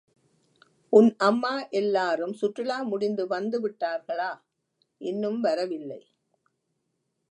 உன் 0.93 1.15
அம்மா 1.17 1.51
எல்லாரும் 1.71 2.33
சுற்றுலா 2.33 2.81
முடிந்து 2.83 3.27
வந்து 3.27 3.59
விட்டார்களா? 3.61 4.31
இன்னும் 5.01 5.39
வரவில்லை! 5.41 6.01